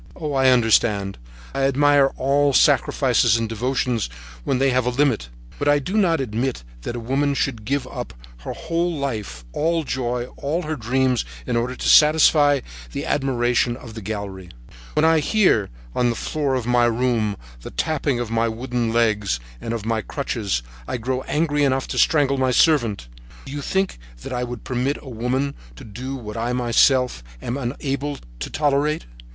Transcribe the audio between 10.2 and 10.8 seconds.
all her